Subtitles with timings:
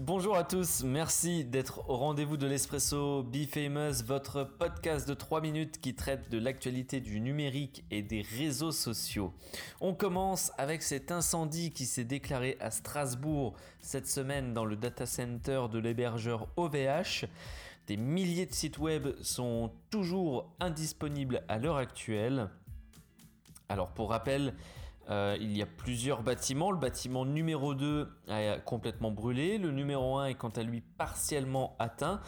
[0.00, 5.42] Bonjour à tous, merci d'être au rendez-vous de l'Espresso Be Famous, votre podcast de 3
[5.42, 9.34] minutes qui traite de l'actualité du numérique et des réseaux sociaux.
[9.82, 15.04] On commence avec cet incendie qui s'est déclaré à Strasbourg cette semaine dans le data
[15.04, 17.26] center de l'hébergeur OVH.
[17.88, 22.48] Des milliers de sites web sont toujours indisponibles à l'heure actuelle.
[23.68, 24.54] Alors pour rappel,
[25.10, 26.70] euh, il y a plusieurs bâtiments.
[26.70, 29.58] Le bâtiment numéro 2 a complètement brûlé.
[29.58, 32.20] Le numéro 1 est quant à lui partiellement atteint.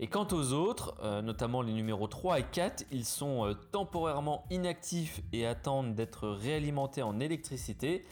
[0.00, 4.44] Et quant aux autres, euh, notamment les numéros 3 et 4, ils sont euh, temporairement
[4.50, 8.04] inactifs et attendent d'être réalimentés en électricité.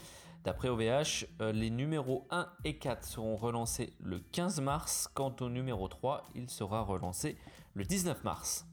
[0.44, 5.08] D'après OVH, les numéros 1 et 4 seront relancés le 15 mars.
[5.14, 7.36] Quant au numéro 3, il sera relancé
[7.74, 8.66] le 19 mars.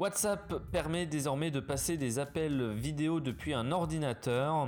[0.00, 4.66] WhatsApp permet désormais de passer des appels vidéo depuis un ordinateur.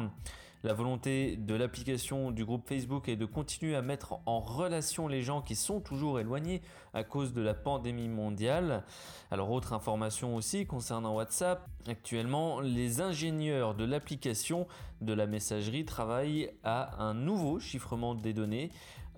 [0.63, 5.23] La volonté de l'application du groupe Facebook est de continuer à mettre en relation les
[5.23, 6.61] gens qui sont toujours éloignés
[6.93, 8.85] à cause de la pandémie mondiale.
[9.31, 14.67] Alors autre information aussi concernant WhatsApp, actuellement les ingénieurs de l'application
[15.01, 18.71] de la messagerie travaillent à un nouveau chiffrement des données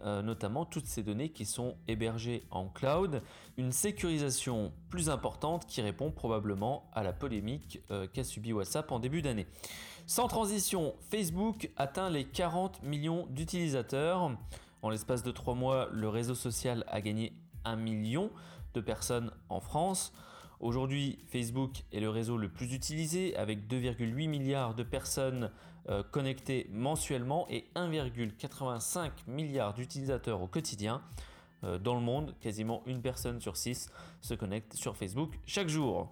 [0.05, 3.23] euh, notamment toutes ces données qui sont hébergées en cloud,
[3.57, 8.99] une sécurisation plus importante qui répond probablement à la polémique euh, qu'a subi WhatsApp en
[8.99, 9.47] début d'année.
[10.07, 14.37] Sans transition, Facebook atteint les 40 millions d'utilisateurs.
[14.83, 17.33] En l'espace de 3 mois, le réseau social a gagné
[17.65, 18.31] 1 million
[18.75, 20.13] de personnes en France.
[20.61, 25.51] Aujourd'hui, Facebook est le réseau le plus utilisé avec 2,8 milliards de personnes
[25.89, 31.03] euh, connectés mensuellement et 1,85 milliard d'utilisateurs au quotidien.
[31.65, 36.09] Euh, dans le monde, quasiment une personne sur six se connecte sur Facebook chaque jour.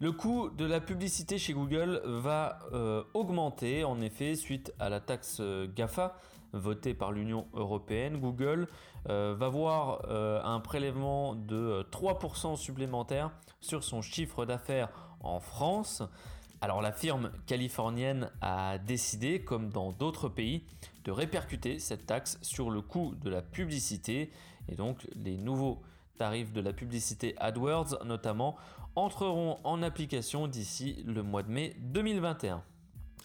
[0.00, 5.00] Le coût de la publicité chez Google va euh, augmenter en effet suite à la
[5.00, 5.40] taxe
[5.74, 6.18] GAFA
[6.56, 8.18] votée par l'Union européenne.
[8.18, 8.68] Google
[9.06, 10.04] va voir
[10.44, 13.30] un prélèvement de 3% supplémentaire
[13.60, 14.88] sur son chiffre d'affaires
[15.20, 16.02] en France.
[16.60, 20.64] Alors la firme californienne a décidé, comme dans d'autres pays,
[21.04, 24.32] de répercuter cette taxe sur le coût de la publicité
[24.68, 25.82] et donc les nouveaux
[26.18, 28.56] tarifs de la publicité AdWords notamment
[28.96, 32.62] entreront en application d'ici le mois de mai 2021.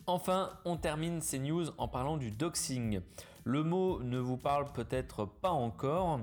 [0.07, 3.01] Enfin, on termine ces news en parlant du doxing.
[3.43, 6.21] Le mot ne vous parle peut-être pas encore,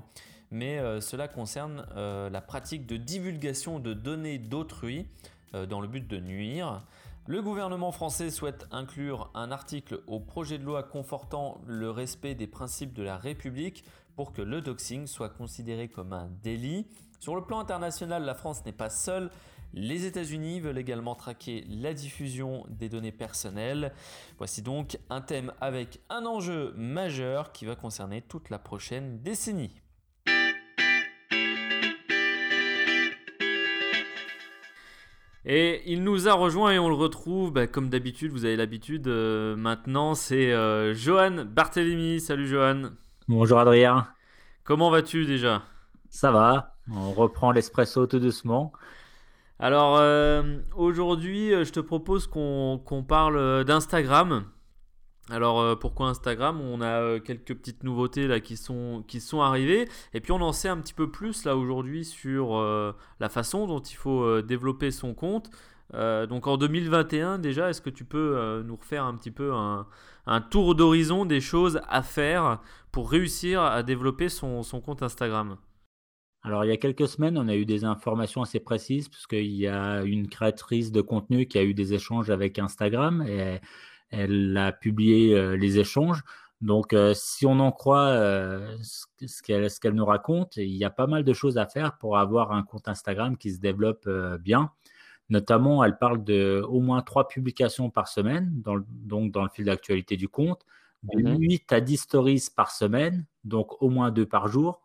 [0.50, 5.06] mais euh, cela concerne euh, la pratique de divulgation de données d'autrui
[5.55, 6.84] euh, dans le but de nuire.
[7.27, 12.47] Le gouvernement français souhaite inclure un article au projet de loi confortant le respect des
[12.47, 13.84] principes de la République
[14.16, 16.87] pour que le doxing soit considéré comme un délit.
[17.21, 19.31] Sur le plan international, la France n'est pas seule.
[19.74, 23.92] Les États-Unis veulent également traquer la diffusion des données personnelles.
[24.38, 29.80] Voici donc un thème avec un enjeu majeur qui va concerner toute la prochaine décennie.
[35.50, 39.08] Et il nous a rejoint et on le retrouve, bah, comme d'habitude, vous avez l'habitude,
[39.08, 42.20] euh, maintenant c'est euh, Johan Barthélémy.
[42.20, 42.90] Salut Johan.
[43.28, 44.08] Bonjour Adrien.
[44.64, 45.62] Comment vas-tu déjà?
[46.10, 48.72] Ça va, on reprend l'espresso tout doucement.
[49.58, 54.44] Alors euh, aujourd'hui, je te propose qu'on parle d'Instagram.
[55.30, 56.60] Alors euh, pourquoi Instagram?
[56.60, 60.41] On a euh, quelques petites nouveautés là qui sont, qui sont arrivées et puis on
[60.41, 64.41] en sait un petit peu plus là aujourd'hui sur euh, la façon dont il faut
[64.42, 65.50] développer son compte.
[65.92, 70.74] donc en 2021 déjà, est-ce que tu peux nous refaire un petit peu un, tour
[70.74, 72.60] d'horizon des choses à faire
[72.92, 75.56] pour réussir à développer son, compte Instagram?
[76.43, 79.66] Alors, il y a quelques semaines, on a eu des informations assez précises, puisqu'il y
[79.66, 83.60] a une créatrice de contenu qui a eu des échanges avec Instagram et
[84.10, 86.22] elle a publié euh, les échanges.
[86.60, 88.77] Donc, euh, si on en croit euh,
[89.27, 89.42] ce
[89.80, 92.62] qu'elle nous raconte, il y a pas mal de choses à faire pour avoir un
[92.62, 94.09] compte Instagram qui se développe
[94.41, 94.71] bien.
[95.30, 100.16] Notamment, elle parle de au moins trois publications par semaine, donc dans le fil d'actualité
[100.16, 100.65] du compte,
[101.03, 101.77] de 8 mhm.
[101.77, 104.80] à 10 stories par semaine, donc au moins deux par jour,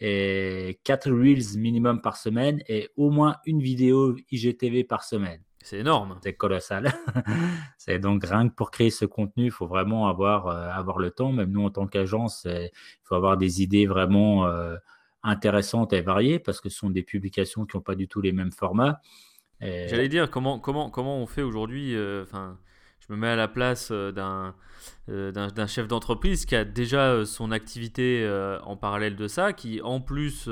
[0.00, 5.42] et 4 reels minimum par semaine, et au moins une vidéo IGTV par semaine.
[5.62, 6.18] C'est énorme.
[6.22, 6.92] C'est colossal.
[7.78, 11.10] c'est donc rien que pour créer ce contenu, il faut vraiment avoir, euh, avoir le
[11.10, 11.32] temps.
[11.32, 12.70] Même nous, en tant qu'agence, il
[13.02, 14.76] faut avoir des idées vraiment euh,
[15.22, 18.32] intéressantes et variées parce que ce sont des publications qui n'ont pas du tout les
[18.32, 19.00] mêmes formats.
[19.60, 22.24] J'allais dire, comment, comment, comment on fait aujourd'hui euh,
[23.08, 24.54] je me mets à la place d'un
[25.08, 28.28] d'un chef d'entreprise qui a déjà son activité
[28.62, 30.48] en parallèle de ça, qui en plus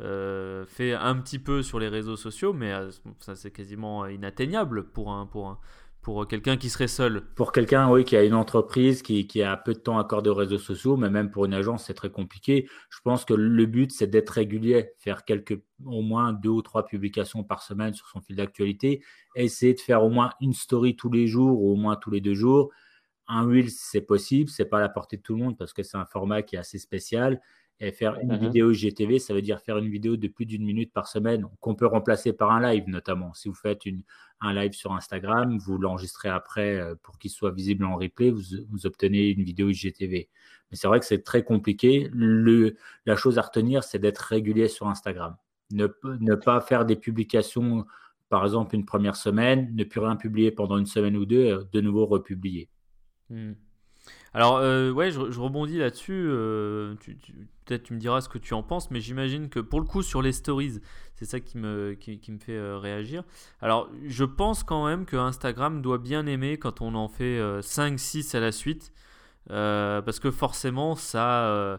[0.00, 4.88] euh, fait un petit peu sur les réseaux sociaux, mais euh, ça c'est quasiment inatteignable
[4.88, 5.58] pour un, pour un,
[6.04, 7.22] pour quelqu'un qui serait seul.
[7.34, 10.58] Pour quelqu'un, oui, qui a une entreprise, qui, a peu de temps accordé aux réseaux
[10.58, 12.68] sociaux, mais même pour une agence, c'est très compliqué.
[12.90, 16.84] Je pense que le but, c'est d'être régulier, faire quelques, au moins deux ou trois
[16.84, 19.02] publications par semaine sur son fil d'actualité,
[19.34, 22.20] essayer de faire au moins une story tous les jours ou au moins tous les
[22.20, 22.70] deux jours.
[23.26, 25.82] Un Reels, c'est possible, c'est pas à la portée de tout le monde parce que
[25.82, 27.40] c'est un format qui est assez spécial.
[27.80, 28.38] Et faire une mhm.
[28.38, 31.74] vidéo IGTV, ça veut dire faire une vidéo de plus d'une minute par semaine, qu'on
[31.74, 33.34] peut remplacer par un live notamment.
[33.34, 34.02] Si vous faites une,
[34.40, 38.42] un live sur Instagram, vous l'enregistrez après euh, pour qu'il soit visible en replay, vous,
[38.70, 40.28] vous obtenez une vidéo IGTV.
[40.70, 42.08] Mais c'est vrai que c'est très compliqué.
[42.12, 42.76] Le,
[43.06, 45.36] la chose à retenir, c'est d'être régulier sur Instagram.
[45.72, 45.88] Ne,
[46.20, 47.84] ne, pas faire des publications,
[48.28, 51.80] par exemple, une première semaine, ne plus rien publier pendant une semaine ou deux, de
[51.80, 52.68] nouveau republier.
[53.30, 53.54] Hmm.
[54.34, 56.26] Alors, euh, ouais, je, rebondis là-dessus.
[56.28, 56.94] Euh,
[57.64, 60.02] peut-être tu me diras ce que tu en penses, mais j'imagine que pour le coup,
[60.02, 60.80] sur les stories,
[61.14, 61.96] c'est ça qui me,
[62.40, 63.22] fait euh, réagir.
[63.60, 68.36] Alors, je pense quand même que Instagram doit bien aimer quand on en fait 5-6
[68.36, 68.92] à la suite,
[69.48, 71.78] parce que forcément, ça.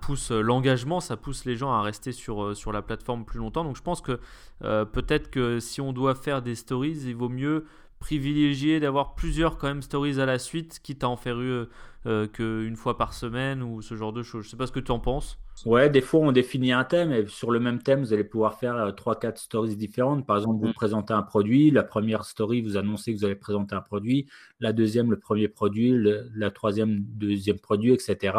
[0.00, 3.64] pousse l'engagement, ça pousse les gens à rester sur, sur la plateforme plus longtemps.
[3.64, 4.20] Donc je pense que
[4.60, 7.64] peut-être que si on doit faire des stories, il vaut mieux
[7.98, 11.66] privilégier d'avoir plusieurs quand même stories à la suite, quitte à en faire une
[12.06, 14.44] euh, qu'une fois par semaine ou ce genre de choses.
[14.44, 15.36] Je sais pas ce que tu en penses.
[15.66, 18.54] Ouais, des fois on définit un thème et sur le même thème, vous allez pouvoir
[18.54, 20.24] faire euh, trois, 4 quatre stories différentes.
[20.24, 20.74] Par exemple, vous mm.
[20.74, 24.26] présentez un produit, la première story, vous annoncez que vous allez présenter un produit,
[24.60, 25.92] la deuxième, le premier produit,
[26.34, 28.32] la troisième, deuxième produit, etc.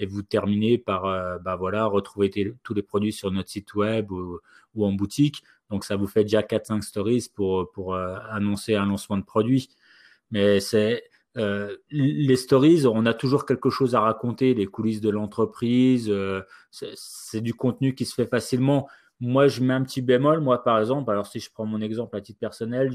[0.00, 2.30] Et vous terminez par, euh, bah voilà, retrouver
[2.64, 4.40] tous les produits sur notre site web ou,
[4.74, 5.42] ou en boutique.
[5.70, 9.68] Donc, ça vous fait déjà 4-5 stories pour, pour euh, annoncer un lancement de produit.
[10.30, 11.04] Mais c'est
[11.36, 16.08] euh, les stories, on a toujours quelque chose à raconter, les coulisses de l'entreprise.
[16.08, 18.88] Euh, c'est du contenu qui se fait facilement.
[19.20, 20.40] Moi, je mets un petit bémol.
[20.40, 22.90] Moi, par exemple, alors si je prends mon exemple à titre personnel,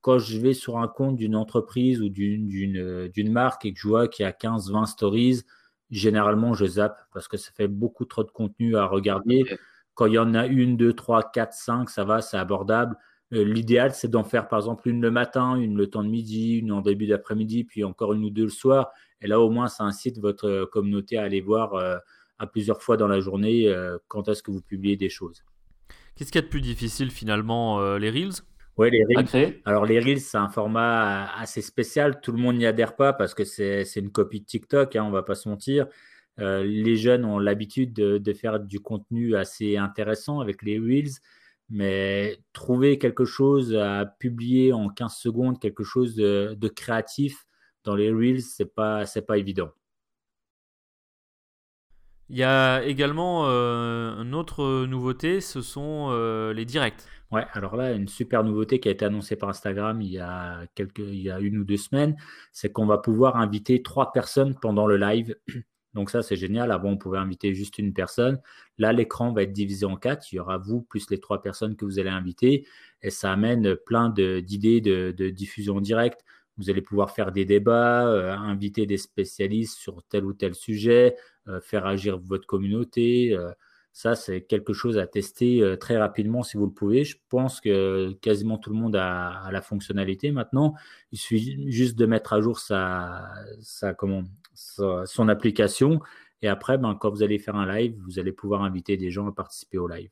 [0.00, 4.08] quand je vais sur un compte d'une entreprise ou d'une marque et que je vois
[4.08, 5.42] qu'il y a 15-20 stories,
[5.90, 9.44] généralement, je zappe parce que ça fait beaucoup trop de contenu à regarder.
[9.98, 12.94] Quand il y en a une, deux, trois, quatre, cinq, ça va, c'est abordable.
[13.32, 16.58] Euh, l'idéal, c'est d'en faire par exemple une le matin, une le temps de midi,
[16.58, 18.92] une en début d'après-midi, puis encore une ou deux le soir.
[19.20, 21.96] Et là, au moins, ça incite votre euh, communauté à aller voir euh,
[22.38, 23.68] à plusieurs fois dans la journée
[24.06, 25.42] quand est-ce que vous publiez des choses.
[26.14, 28.44] Qu'est-ce qu'il y a de plus difficile finalement Les Reels?
[28.76, 29.60] Oui, les Reels.
[29.64, 32.20] Alors, les Reels, c'est un format assez spécial.
[32.20, 35.08] Tout le monde n'y adhère pas parce que c'est une copie de TikTok, hein, on
[35.08, 35.88] ne va pas se mentir.
[36.38, 41.18] Euh, les jeunes ont l'habitude de, faire du contenu assez intéressant avec les Reels,
[41.68, 47.46] mais trouver quelque chose à publier en 15 secondes, quelque chose de, créatif
[47.84, 49.70] dans les Reels, c'est pas, pas évident.
[52.30, 57.02] Il y a également euh, une autre nouveauté, ce sont euh, les directs.
[57.30, 60.60] Ouais, alors là, une super nouveauté qui a été annoncée par Instagram il y a,
[60.74, 62.16] quelques, il y a une ou deux semaines,
[62.52, 65.36] c'est qu'on va pouvoir inviter trois personnes pendant le live.
[65.98, 66.70] Donc ça, c'est génial.
[66.70, 68.40] Avant, on pouvait inviter juste une personne.
[68.78, 70.32] Là, l'écran va être divisé en quatre.
[70.32, 72.68] Il y aura vous plus les trois personnes que vous allez inviter.
[73.02, 76.24] Et ça amène plein d'idées de, diffusion en direct.
[76.56, 81.16] Vous allez pouvoir faire des débats, euh, inviter des spécialistes sur tel ou tel sujet,
[81.48, 83.32] euh, faire agir votre communauté.
[83.32, 83.50] Euh,
[83.92, 87.04] ça, c'est quelque chose à tester euh, très rapidement si vous le pouvez.
[87.04, 90.74] Je pense que quasiment tout le monde a, la fonctionnalité maintenant.
[91.12, 93.28] Il suffit juste de mettre à jour sa,
[93.96, 94.22] comment,
[94.54, 96.00] son application.
[96.42, 99.26] Et après, ben, quand vous allez faire un live, vous allez pouvoir inviter des gens
[99.26, 100.10] à participer au live.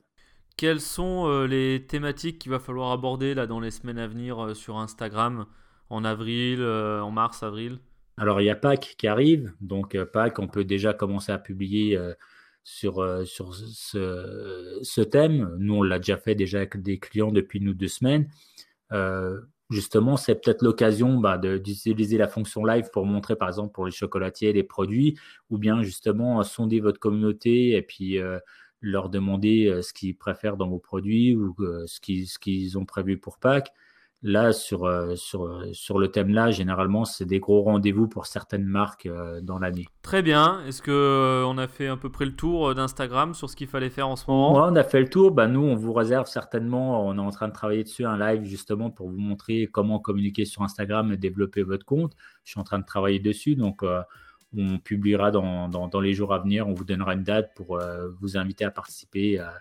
[0.56, 4.42] Quelles sont euh, les thématiques qu'il va falloir aborder là, dans les semaines à venir
[4.42, 5.46] euh, sur Instagram
[5.90, 7.78] en avril, en mars, avril?
[8.16, 9.52] Alors, il y a Pâques qui arrive.
[9.60, 12.14] Donc, Pâques, on peut déjà commencer à publier euh,
[12.66, 15.54] sur ce, ce, thème.
[15.58, 18.28] Nous, on l'a déjà fait déjà avec des clients depuis nous deux semaines.
[18.90, 23.86] Euh, justement, c'est peut-être l'occasion bah, d'utiliser la fonction live pour montrer, par exemple, pour
[23.86, 25.16] les chocolatiers, les produits,
[25.48, 28.40] ou bien justement sonder votre communauté et puis euh,
[28.80, 31.54] leur demander ce qu'ils préfèrent dans vos produits ou
[31.86, 33.72] ce qu'ils ont prévu pour Pâques.
[34.22, 38.64] Là, sur, euh, sur, euh, sur le thème-là, généralement, c'est des gros rendez-vous pour certaines
[38.64, 39.86] marques euh, dans l'année.
[40.00, 40.64] Très bien.
[40.66, 44.08] Est-ce qu'on a fait à peu près le tour d'Instagram sur ce qu'il fallait faire
[44.08, 44.54] en ce moment?
[44.54, 45.32] On a fait le tour.
[45.32, 48.44] Bah, nous, on vous réserve certainement, on est en train de travailler dessus, un live
[48.44, 52.14] justement pour vous montrer comment communiquer sur Instagram et développer votre compte.
[52.44, 53.54] Je suis en train de travailler dessus.
[53.54, 53.84] Donc,
[54.56, 56.66] on publiera dans, dans, dans, les jours à venir.
[56.66, 57.78] On vous donnera une date pour
[58.20, 59.52] vous inviter à participer à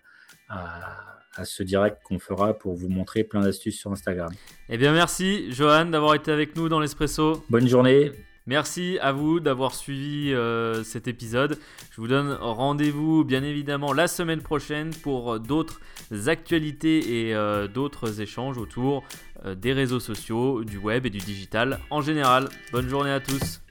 [0.49, 4.31] à ce direct qu'on fera pour vous montrer plein d'astuces sur Instagram.
[4.69, 7.43] Eh bien merci Johan d'avoir été avec nous dans l'Espresso.
[7.49, 8.11] Bonne journée.
[8.47, 11.57] Merci à vous d'avoir suivi euh, cet épisode.
[11.91, 15.81] Je vous donne rendez-vous bien évidemment la semaine prochaine pour d'autres
[16.27, 19.03] actualités et euh, d'autres échanges autour
[19.57, 22.49] des réseaux sociaux, du web et du digital en général.
[22.71, 23.64] Bonne journée à tous.